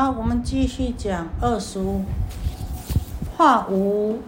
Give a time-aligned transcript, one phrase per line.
[0.00, 2.02] 好，我们继续讲二十五，
[3.36, 4.20] 化无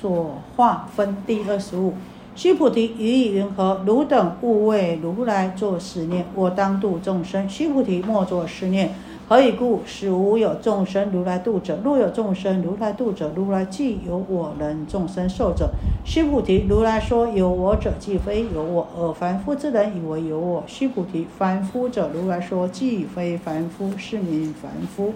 [0.00, 1.92] 所化分第二十五。
[2.34, 3.82] 须菩提，于意云何？
[3.84, 7.46] 汝等勿为如来作是念：我当度众生。
[7.46, 8.94] 须菩提，莫作是念。
[9.28, 9.82] 何以故？
[9.84, 11.78] 使无有众生如来度者。
[11.84, 15.68] 若有众生如来度者，如来既有我人众生受者。
[16.02, 20.64] 须菩提，如来说有我者，即非有我，而凡夫之人以为有我。
[20.66, 25.12] 须菩提，凡夫者，如来说即非凡夫，是名凡夫。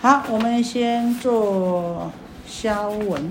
[0.00, 2.10] 好，我们先做
[2.46, 3.30] 消文。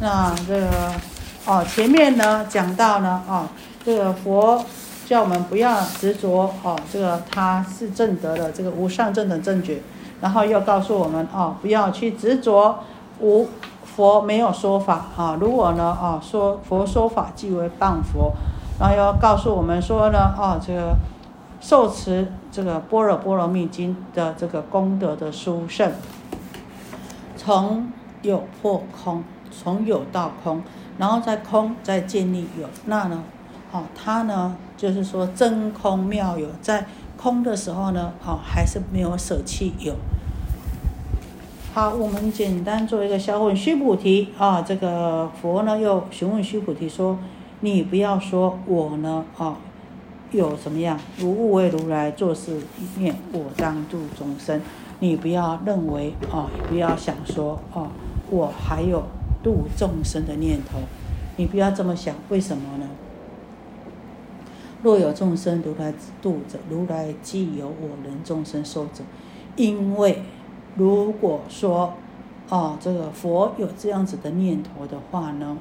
[0.00, 1.13] 那这个。
[1.46, 3.46] 哦，前面呢讲到呢，哦，
[3.84, 4.64] 这个佛
[5.04, 9.82] 叫我们不要执着，哦，这个他是正德的这个无上正等正觉，
[10.22, 12.78] 然后又告诉我们，哦，不要去执着
[13.20, 13.46] 无
[13.84, 18.32] 佛没有说法，啊，如果呢，哦，说佛说法即为谤佛，
[18.80, 20.96] 然后又告诉我们说呢，哦，这个
[21.60, 25.92] 受持这个般若波罗蜜经的这个功德的殊胜，
[27.36, 30.62] 从有破空，从有到空。
[30.96, 33.22] 然后在空再建立有，那呢，
[33.72, 39.94] 哦，它呢就是说真空妙有，在空的时候呢，哦，还是没有舍弃有。
[41.72, 47.18] 好，我们简单做一个消问，须菩提啊，这个佛呢又询问须菩提说
[47.60, 49.56] ：“你不要说我呢，哦，
[50.30, 50.96] 有什么样？
[51.18, 52.60] 如物为如来做事
[52.98, 54.60] 念，我当度众生。
[55.00, 57.88] 你不要认为哦，不要想说哦，
[58.30, 59.02] 我还有。”
[59.44, 60.78] 度众生的念头，
[61.36, 62.88] 你不要这么想，为什么呢？
[64.82, 69.04] 若有众生如来度者，如来既有我人众生受者。
[69.56, 70.22] 因为
[70.76, 71.94] 如果说，
[72.48, 75.56] 哦，这个佛有这样子的念头的话呢，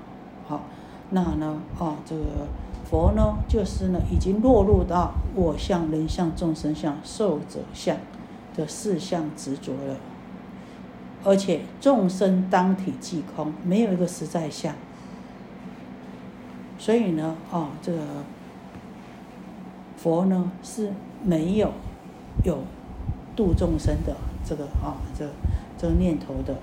[0.48, 0.64] 好，
[1.12, 2.24] 那呢，哦，这个
[2.90, 7.98] 佛呢，就是呢，已经落入到我相、人相、众生相、寿者相
[8.56, 9.96] 的四相执着了。
[11.24, 14.74] 而且众生当体即空，没有一个实在相。
[16.78, 18.00] 所以呢，哦，这个
[19.96, 20.92] 佛呢是
[21.24, 21.72] 没有
[22.44, 22.60] 有
[23.36, 25.30] 度众生的这个啊，这
[25.78, 26.56] 这个念头的。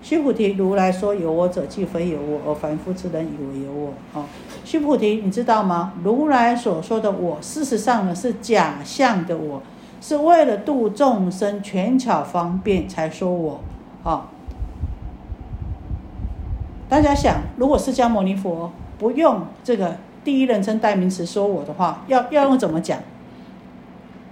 [0.00, 3.94] 须菩提，如来说有我者，即非有我，而凡夫之人以为有我。
[4.12, 4.26] 啊，
[4.64, 5.94] 须菩提，你知道吗？
[6.02, 9.62] 如来所说的我，事实上呢是假象的我。
[10.02, 13.60] 是为了度众生，权巧方便才说我，
[14.02, 14.26] 啊！
[16.88, 22.98] 大家想，如果释迦牟尼佛不用这个第一人称代名词说我的话，要要用怎么讲？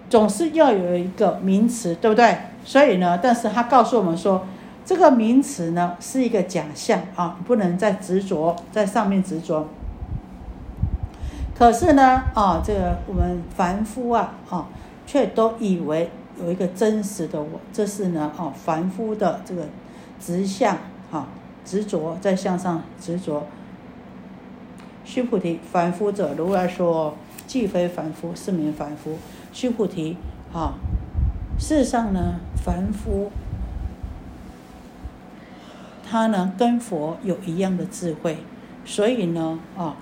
[0.09, 2.37] 总是要有一个名词，对不对？
[2.65, 4.45] 所以呢，但是他告诉我们说，
[4.85, 9.69] 这个名词呢是一个假象啊，不能再执着在上面执着。
[11.57, 14.67] 可是呢，啊，这个我们凡夫啊，啊。
[15.11, 16.09] 却都以为
[16.41, 19.67] 有一个真实的我，这是呢，哦，凡夫的这个
[20.21, 20.79] 执相，
[21.11, 21.27] 哈，
[21.65, 23.45] 执着在向上执着。
[25.05, 29.19] 须菩提，凡夫者，如来说，既非凡夫，是名凡夫。
[29.53, 30.17] 须菩提，
[30.53, 30.75] 啊，
[31.59, 33.33] 事实上呢，凡夫
[36.09, 38.39] 他呢跟佛有一样的智慧，
[38.85, 39.97] 所以呢，啊，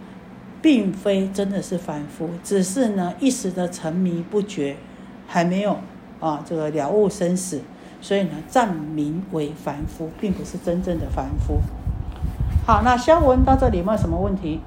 [0.60, 4.76] 并非真的是凡夫，只是呢一时的沉迷不觉。
[5.28, 5.76] 还没有
[6.20, 7.60] 啊，这个了悟生死，
[8.00, 11.60] 所以呢，暂名为凡夫，并不是真正的凡夫。
[12.66, 14.60] 好，那肖文到这里没有什么问题？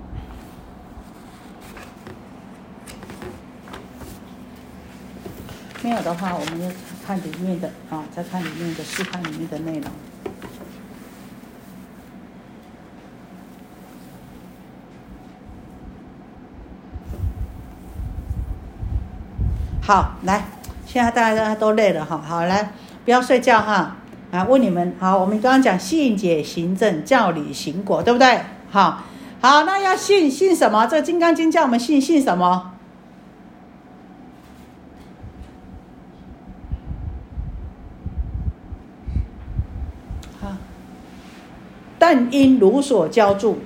[5.83, 9.91] 没有的话，我们就看里面的啊，再看里面的细看里面的内容。
[19.83, 20.45] 好，来，
[20.85, 22.71] 现在大家都累了哈，好来，
[23.03, 23.97] 不要睡觉哈，
[24.31, 28.41] 啊，问你们，好，我们刚刚讲信解行证教理行果，对不对？
[28.69, 29.01] 好，
[29.41, 30.85] 好，那要信信什么？
[30.85, 32.73] 这个《金刚经》叫我们信信什么？
[40.39, 40.49] 好，
[41.97, 43.59] 但因如所教住，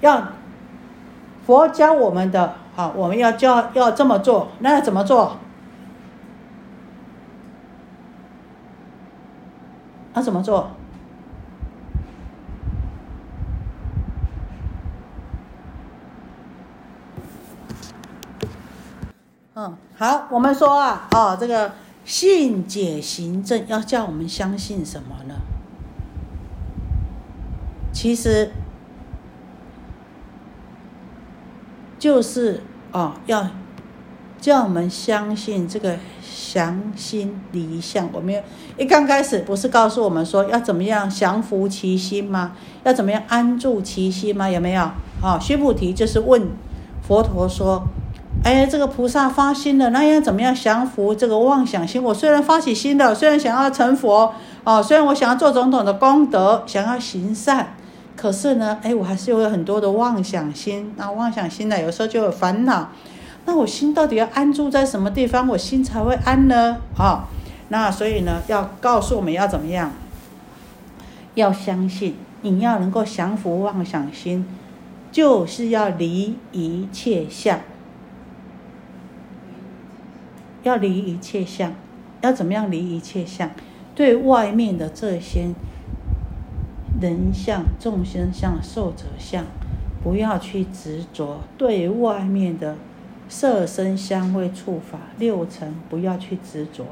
[0.00, 0.32] 要
[1.46, 2.56] 佛教我们的。
[2.76, 5.38] 好，我们要教要这么做，那要怎么做？
[10.12, 10.72] 那怎么做？
[19.54, 21.72] 嗯，好，我们说啊，哦，这个
[22.04, 25.36] 信解行证要叫我们相信什么呢？
[27.90, 28.52] 其实
[31.98, 32.62] 就是
[32.92, 33.48] 哦，要
[34.38, 35.96] 叫我们相信这个
[36.52, 38.08] 降心离相。
[38.12, 38.42] 我们
[38.76, 42.52] 一刚开始不是告诉我们说要怎么样降服其心吗？
[42.84, 44.48] 要怎么样安住其心吗？
[44.48, 44.82] 有没有？
[45.22, 46.50] 啊，须菩提就是问
[47.02, 47.82] 佛陀说
[48.44, 52.02] ：“哎，这个菩萨发心了，那要怎么样降服这个妄想心？
[52.02, 54.34] 我虽然发起心了，虽然想要成佛，
[54.64, 57.74] 哦，虽然我想要做种种的功德，想要行善。”
[58.16, 60.94] 可是呢，哎，我还是有很多的妄想心。
[60.96, 62.90] 那妄想心呢，有时候就有烦恼。
[63.44, 66.78] 那我心到底要安住在什么地方，我心才会安呢？
[66.96, 67.28] 啊，
[67.68, 69.92] 那所以呢，要告诉我们要怎么样？
[71.34, 74.46] 要相信，你要能够降服妄想心，
[75.12, 77.60] 就是要离一切相，
[80.62, 81.74] 要离一切相，
[82.22, 83.50] 要怎么样离一切相？
[83.94, 85.50] 对外面的这些。
[87.00, 89.44] 人相、众生相、寿者相，
[90.02, 92.76] 不要去执着；对外面的
[93.28, 96.84] 色声香味触法六尘，不要去执着。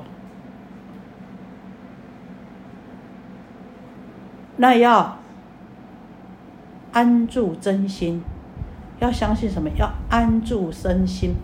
[4.57, 5.19] 那要
[6.93, 8.23] 安住真心，
[9.01, 9.69] 要相信什么？
[9.77, 11.35] 要安住身心。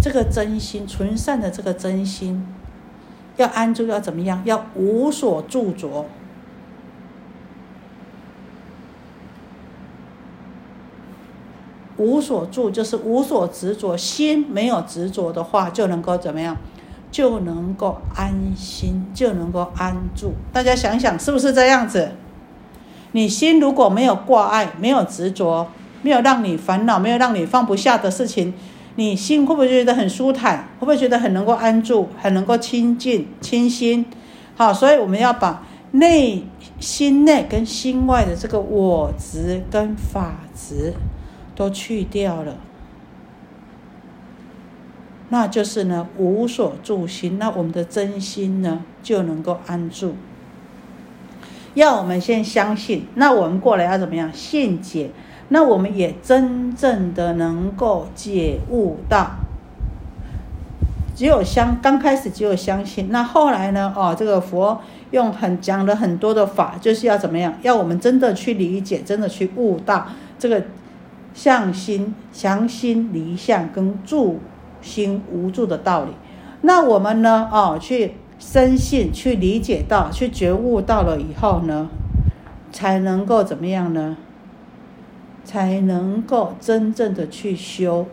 [0.00, 2.46] 这个真心纯善的这个真心，
[3.36, 4.42] 要安住，要怎么样？
[4.44, 6.04] 要无所住着。
[11.98, 16.56] 无所住就是无所执着，心没有执着的话，就能够怎么样？
[17.10, 20.32] 就能够安心，就能够安住。
[20.52, 22.12] 大家想想，是不是这样子？
[23.12, 25.66] 你心如果没有挂碍，没有执着，
[26.02, 28.52] 没有让你烦恼，没有让你放不下的事情，
[28.96, 30.68] 你心会不会觉得很舒坦？
[30.78, 34.04] 会不会觉得很能够安住，很能够清净、清心？
[34.56, 36.44] 好，所以我们要把内
[36.78, 40.92] 心内跟心外的这个我执跟法执。
[41.58, 42.54] 都去掉了，
[45.28, 50.14] 那就是呢无所住心，那我们的真心呢就能够安住。
[51.74, 55.10] 要我们先相信，那我们过来要怎么样信解？
[55.48, 59.32] 那我们也真正的能够解悟到。
[61.16, 63.92] 只有相刚开始只有相信，那后来呢？
[63.96, 64.80] 哦，这个佛
[65.10, 67.52] 用很讲了很多的法，就是要怎么样？
[67.62, 70.06] 要我们真的去理解，真的去悟到
[70.38, 70.62] 这个。
[71.38, 74.40] 向心、降心离相跟助
[74.82, 76.10] 心无助的道理，
[76.62, 77.48] 那我们呢？
[77.52, 81.90] 哦，去深信、去理解到、去觉悟到了以后呢，
[82.72, 84.16] 才能够怎么样呢？
[85.44, 88.06] 才能够真正的去修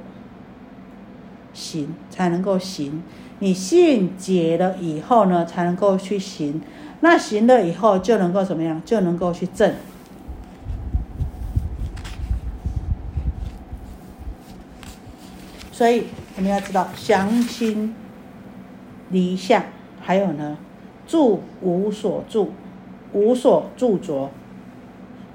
[1.51, 3.01] 行，才能够行。
[3.39, 6.61] 你信解了以后呢，才能够去行。
[6.99, 8.79] 那行了以后，就能够怎么样？
[8.85, 9.73] 就能够去证。
[15.75, 16.05] 所以
[16.37, 17.93] 我们要知道，降心
[19.09, 19.61] 离相，
[19.99, 20.57] 还有呢，
[21.05, 22.53] 住无所住，
[23.11, 24.29] 无所住着，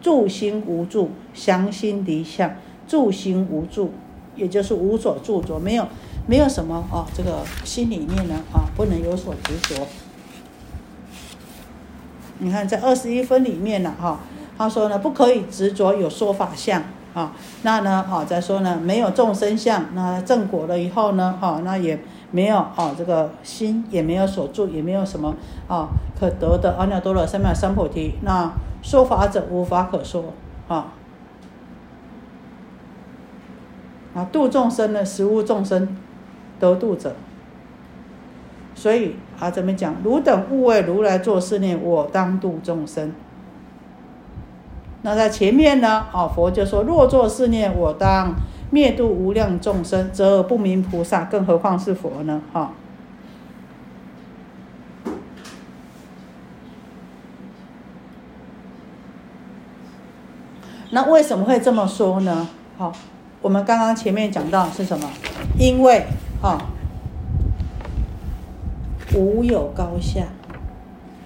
[0.00, 2.56] 住心无住，降心离相，
[2.88, 3.92] 住心无住，
[4.34, 5.86] 也就是无所住着，没有
[6.26, 9.86] 没有什么哦，这个心里面呢啊，不能有所执着。
[12.38, 14.20] 你看在二十一分里面呢哈，
[14.56, 16.82] 他说呢，不可以执着有说法相。
[17.12, 18.04] 啊，那呢？
[18.08, 21.36] 好，再说呢，没有众生相，那正果了以后呢？
[21.40, 21.98] 哈，那也
[22.30, 25.34] 没有哦，这个心也没有所住，也没有什么
[25.66, 26.76] 啊可得的。
[26.78, 30.32] 阿耨多罗三藐三菩提，那说法者无法可说
[30.68, 30.92] 啊。
[34.14, 35.96] 啊，度众生呢，实无众生
[36.60, 37.14] 得度者。
[38.74, 39.96] 所以啊，怎么讲？
[40.04, 43.12] 汝等勿为如来作是念：我当度众生。
[45.02, 46.06] 那在前面呢？
[46.12, 48.34] 哦，佛就说：若作是念，我当
[48.70, 52.42] 灭度无量众生，则而不明菩萨，更何况是佛呢？
[52.52, 52.72] 哈。
[60.90, 62.48] 那为什么会这么说呢？
[62.76, 62.92] 好，
[63.40, 65.08] 我们刚刚前面讲到是什么？
[65.58, 66.04] 因为
[66.42, 66.58] 哈，
[69.14, 70.24] 无有高下，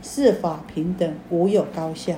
[0.00, 2.14] 四法平等，无有高下。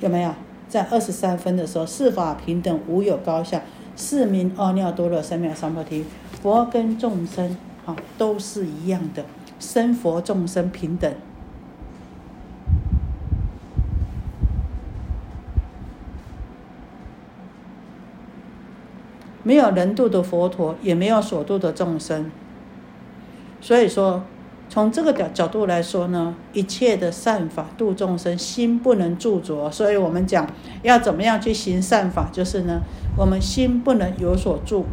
[0.00, 0.32] 有没有？
[0.68, 3.60] 在二十三分的时候，四法平等，无有高下，
[3.96, 6.04] 四名阿耨多罗三藐三菩提，
[6.40, 9.24] 佛跟众生啊都是一样的，
[9.58, 11.12] 生佛众生平等，
[19.42, 22.30] 没有人度的佛陀，也没有所度的众生，
[23.60, 24.22] 所以说
[24.70, 30.48] 从这个角角度来说呢，一切的善法度众生，心不能著着，所以我们讲
[30.82, 32.80] 要怎么样去行善法，就是呢，
[33.16, 34.86] 我们心不能有所住。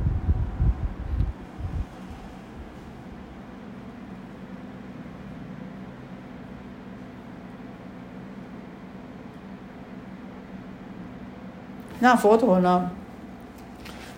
[12.00, 12.90] 那佛陀呢，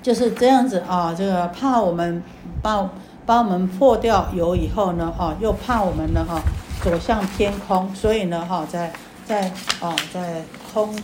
[0.01, 2.24] 就是这样子啊，这个怕我们
[2.62, 2.89] 把。
[3.30, 6.42] 帮我们破掉油以后呢，哈，又怕我们呢，哈，
[6.82, 8.92] 走向天空，所以呢，哈，在
[9.24, 10.44] 在啊，在
[10.74, 10.96] 空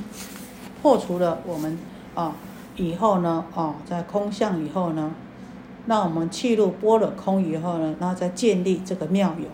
[0.82, 1.78] 破除了我们
[2.16, 2.32] 啊
[2.78, 5.12] 以后呢，啊，在空相以后呢，
[5.86, 9.46] 那我们气入波了空以后呢，然后再建立这个妙有。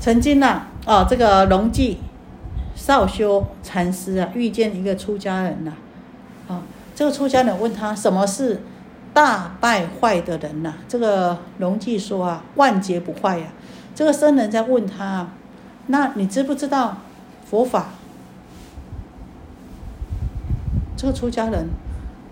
[0.00, 1.98] 曾经呢，啊，这个龙记
[2.74, 5.74] 少修禅师啊，遇见一个出家人呐，
[6.48, 6.62] 啊，
[6.94, 8.62] 这个出家人问他什么是？
[9.14, 13.46] 大败坏的人呐，这个龙记说啊，万劫不坏呀。
[13.94, 15.28] 这个僧人在问他，
[15.86, 16.98] 那你知不知道
[17.48, 17.86] 佛法？
[20.96, 21.68] 这个出家人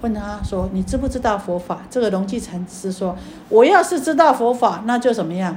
[0.00, 1.82] 问他说，你知不知道佛法？
[1.88, 3.16] 这个龙记禅师说，
[3.48, 5.56] 我要是知道佛法，那就怎么样？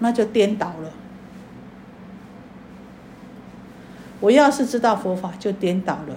[0.00, 0.90] 那就颠倒了。
[4.18, 6.16] 我要是知道佛法，就颠倒了。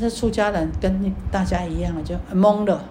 [0.00, 2.84] 这出家人跟大家一样就懵了。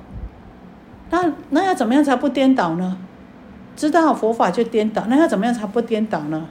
[1.10, 2.98] 那那要怎么样才不颠倒呢？
[3.76, 6.46] 知道佛法就颠倒，那要怎么样才不颠倒呢？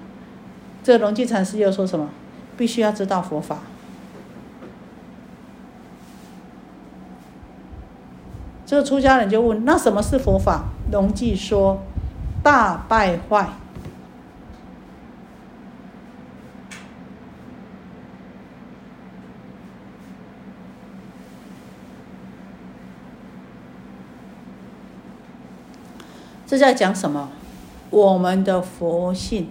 [0.83, 2.09] 这龙基禅师又说什么？
[2.57, 3.59] 必须要知道佛法。
[8.65, 10.65] 这个出家人就问：那什么是佛法？
[10.91, 11.83] 龙记说：
[12.43, 13.49] 大败坏。
[26.49, 27.29] 这在讲什么？
[27.91, 29.49] 我们的佛性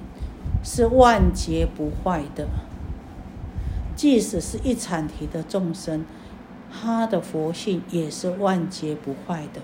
[0.63, 2.48] 是万劫不坏的，
[3.96, 6.04] 即使是一禅体的众生，
[6.72, 9.62] 他的佛性也是万劫不坏的。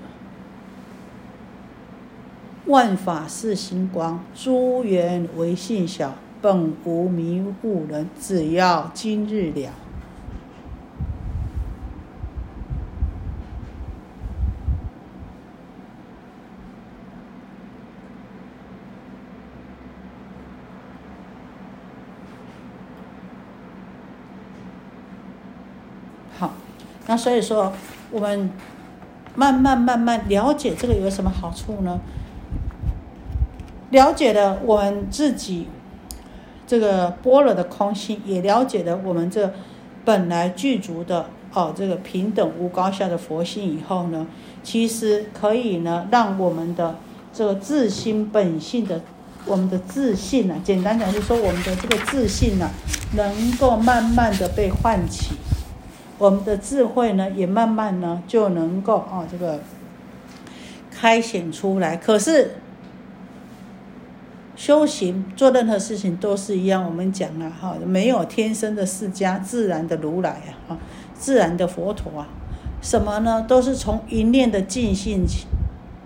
[2.68, 9.72] 万法是星光，诸缘为性小，本无迷雾人，只要今日了。
[27.08, 27.74] 那所以说，
[28.12, 28.50] 我们
[29.36, 32.00] 慢慢慢慢了解这个有什么好处呢？
[33.90, 35.68] 了解了我们自己
[36.66, 39.54] 这个般若的空性，也了解了我们这
[40.06, 44.26] 本来具足的哦这个平等无高下的佛性以后呢，
[44.64, 46.96] 其实可以呢让我们的
[47.34, 49.02] 这个自心本性的
[49.46, 52.70] 我们的自信呢，简单讲就是说我们的这个自信呢，
[53.16, 55.36] 能够慢慢的被唤起。
[56.24, 59.60] 我们的智慧呢，也慢慢呢就能够啊，这个
[60.90, 61.98] 开显出来。
[61.98, 62.52] 可是
[64.56, 70.78] 修行做任何事情都是一样，我们讲了哈，没有天生的释迦，自然的如来啊，
[71.14, 72.30] 自然的佛陀啊，
[72.82, 73.44] 什么呢？
[73.46, 75.26] 都是从一念的尽信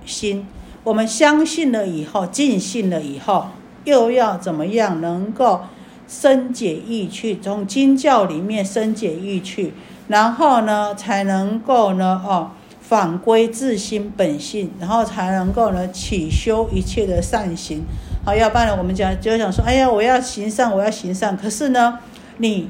[0.03, 0.47] 心，
[0.83, 3.49] 我们相信了以后，尽信了以后，
[3.83, 5.61] 又要怎么样能够
[6.07, 7.37] 深解义趣？
[7.39, 9.73] 从经教里面深解义趣。
[10.07, 17.83] 然后呢，才能够呢，哦，返归自心本性，然后才能够呢，起修一切的善行。
[18.25, 21.35] 好，要不然我们讲就想说，哎呀，我要行善，我要行善。
[21.35, 21.99] 可是呢，
[22.37, 22.69] 你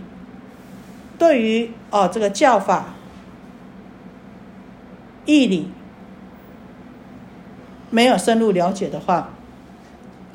[1.19, 2.93] 对于哦这个教法
[5.25, 5.71] 义理
[7.89, 9.29] 没有深入了解的话，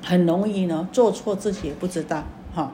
[0.04, 2.72] 很容易呢做错，自己也不知道，哈。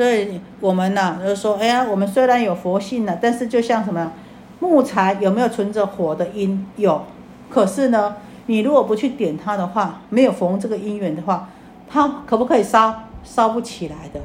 [0.00, 4.12] 所以我们呢，就是说，哎呀，我们虽然有佛性了，但是就像什么，
[4.58, 6.66] 木材有没有存着火的因？
[6.76, 7.02] 有。
[7.50, 8.16] 可是呢，
[8.46, 11.50] 你如果不去点它的话，没有逢这个因缘的话，
[11.86, 13.02] 它可不可以烧？
[13.22, 14.22] 烧不起来的。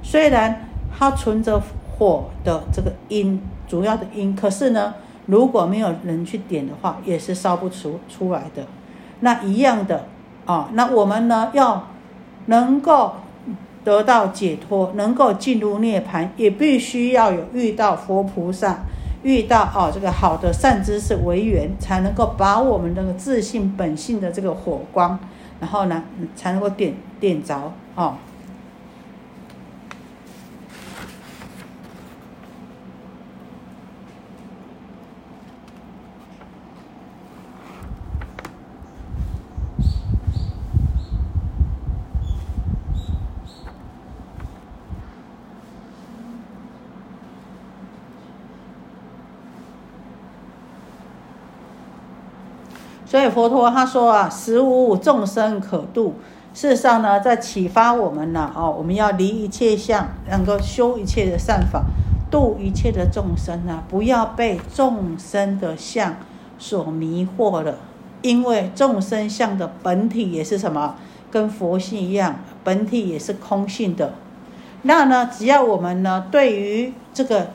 [0.00, 1.60] 虽然它存着
[1.98, 4.94] 火的这个因，主要的因，可是呢，
[5.26, 8.62] 如果没有人去点的话，也是烧不出出来的。
[9.18, 10.04] 那一样的
[10.46, 11.88] 啊，那我们呢，要
[12.46, 13.14] 能够。
[13.84, 18.78] 得到解脱，能够进入涅盘，也必须要有遇到佛菩萨，
[19.22, 25.18] 遇到哦这个好的善知识为缘，才能够把我们那个自信本性的这个火光，
[25.60, 26.02] 然后呢
[26.34, 28.14] 才能够点点着哦。
[53.14, 56.14] 所以佛陀他说啊，实无众生可度。
[56.52, 61.84] 事实上呢，在启发我们呢，哦，我们要离一切相，能够修一切的善法，
[62.28, 66.16] 度一切的众生啊，不要被众生的相
[66.58, 67.76] 所迷惑了。
[68.22, 70.96] 因为众生相的本体也是什么？
[71.30, 74.14] 跟佛性一样，本体也是空性的。
[74.82, 77.42] 那呢，只要我们呢，对于这个《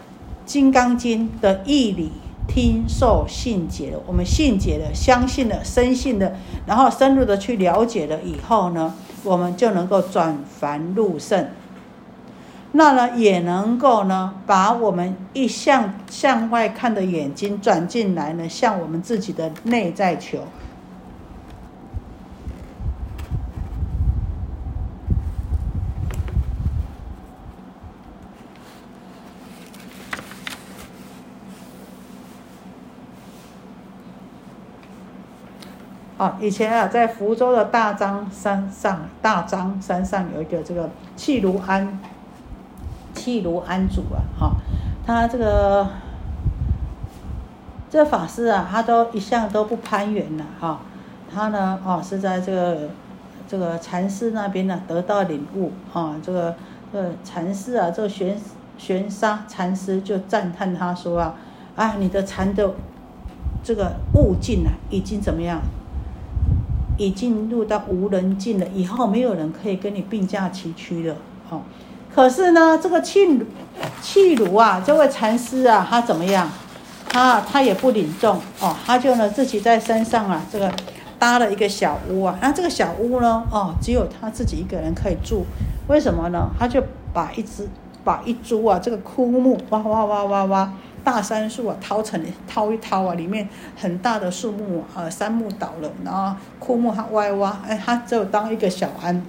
[0.45, 2.13] 金刚经》的义理，
[2.50, 6.32] 听受信解了，我们信解了，相信了，深信了，
[6.65, 11.48] 然后深入的去了解了以后呢，我们就能够转凡入圣。
[12.72, 20.39] 那呢，也能够呢，把我们一向向外看的眼睛转进来呢，向我们自己的内在求。
[36.19, 41.97] 啊，以前啊，在福州的大张山上，大张山上有一个这个契卢安，
[43.13, 44.51] 契卢安主啊，哈，
[45.05, 45.88] 他这个
[47.89, 50.81] 这法师啊，他都一向都不攀缘的哈，
[51.33, 52.89] 他呢，哦，是在这个
[53.47, 56.53] 这个禅师那边呢得到领悟啊，这个
[56.91, 58.38] 呃禅师啊，这个玄
[58.77, 61.35] 玄沙禅师就赞叹他说啊，
[61.77, 62.69] 啊，你的禅的
[63.63, 65.61] 这个悟境啊，已经怎么样？
[67.00, 71.15] 已进入到无人境了，以后没有人可以跟你并驾齐驱了。
[71.50, 71.62] 哦，
[72.13, 73.39] 可是呢，这个契
[74.01, 76.48] 契鲁啊，这位禅师啊，他怎么样？
[77.08, 80.72] 他他也不领众哦，他就呢自己在山上啊，这个
[81.18, 82.38] 搭了一个小屋啊。
[82.42, 85.46] 那这个小屋呢，哦，只有他自己一个人可以住。
[85.88, 86.50] 为什么呢？
[86.59, 86.83] 他就
[87.14, 87.68] 把一只
[88.03, 90.74] 把一株啊，这个枯木哇哇哇哇哇。
[91.03, 99.22] 大杉树啊，掏成掏一掏啊，里面很大的树木啊，杉木倒了，然后枯木它挖一挖，哎，他只有当一个小庵，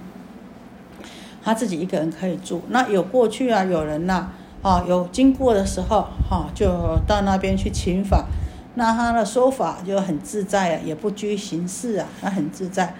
[1.43, 2.61] 他自己一个人可以住。
[2.69, 4.27] 那有过去啊，有人呐，
[4.61, 8.25] 啊，有经过的时候，哈，就到那边去请法。
[8.75, 12.93] 那他的说法就很自在啊，也不拘形式啊，他很自在。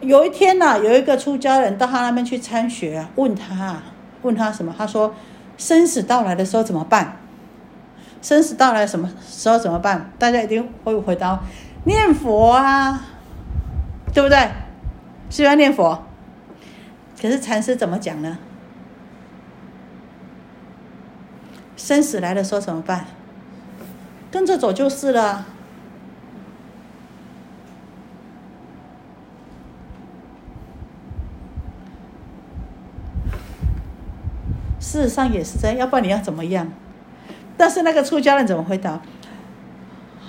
[0.00, 3.82] 有一天呐，有一个出家人到他那边去参学啊，问他，
[4.22, 4.74] 问他什么？
[4.78, 5.12] 他说，
[5.58, 7.16] 生死到来的时候怎么办？
[8.22, 10.10] 生死到来什么时候怎么办？
[10.18, 11.40] 大家一定会回答：
[11.84, 13.06] 念佛啊，
[14.12, 14.50] 对不对？
[15.30, 16.04] 是要念佛。
[17.20, 18.38] 可是禅师怎么讲呢？
[21.76, 23.06] 生死来的时候怎么办？
[24.30, 25.46] 跟着走就是了。
[34.78, 36.68] 事实上也是这样，要不然你要怎么样？
[37.60, 39.02] 但是那个出家人怎么回答？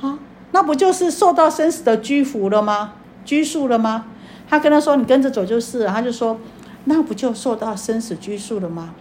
[0.01, 0.19] 好，
[0.51, 2.95] 那不就是受到生死的拘缚了吗？
[3.23, 4.07] 拘束了吗？
[4.49, 6.37] 他跟他说：“你跟着走就是。”他就说
[6.83, 8.93] ：“那不就受到生死拘束了吗？”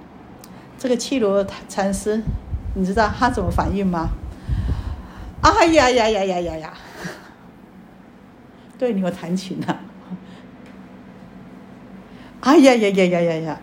[0.79, 2.23] 这个七罗禅师，
[2.77, 4.11] 你知道他怎么反应吗？
[5.43, 6.73] 哎呀呀呀呀呀呀！
[8.79, 9.81] 对你有弹琴啊？
[12.43, 13.61] 哎呀呀呀呀呀呀！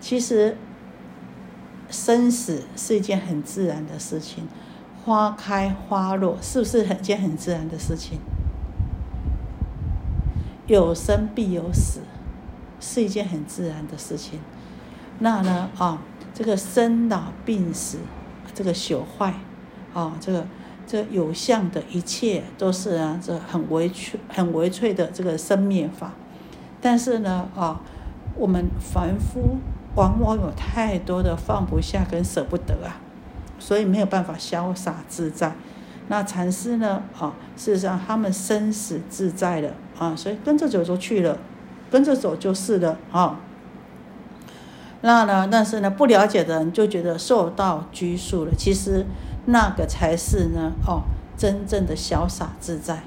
[0.00, 0.56] 其实。
[1.90, 4.46] 生死是一件很自然的事情，
[5.04, 8.18] 花开花落是不是很件很自然的事情？
[10.66, 12.00] 有生必有死，
[12.78, 14.38] 是一件很自然的事情。
[15.18, 16.00] 那呢啊，
[16.32, 17.98] 这个生老病死，
[18.54, 19.34] 这个朽坏，
[19.92, 20.46] 啊，这个
[20.86, 26.12] 这有相的一切都是啊，这很微脆、很微脆的这个生灭法。
[26.80, 27.80] 但是呢啊，
[28.36, 29.58] 我们凡夫。
[29.94, 33.00] 往往有太多的放不下跟舍不得啊，
[33.58, 35.54] 所以没有办法潇洒自在。
[36.08, 37.02] 那禅师呢？
[37.18, 41.38] 啊，事实上他们生死自在的啊，所以跟着走就去了，
[41.90, 43.38] 跟着走就是了啊。
[45.02, 45.48] 那呢？
[45.50, 48.52] 但是呢，不了解的人就觉得受到拘束了。
[48.56, 49.06] 其实
[49.46, 51.02] 那个才是呢，哦，
[51.36, 53.02] 真正的潇洒自在。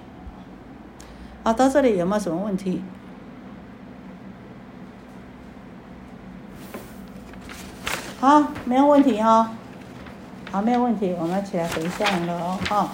[1.44, 2.82] 好，到这里有没有什么问题？
[8.24, 9.52] 好，没有问题哈。
[10.50, 12.90] 好，没有问题，我们起来回向了哦，哈。